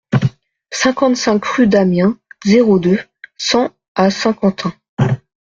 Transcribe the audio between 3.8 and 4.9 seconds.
à Saint-Quentin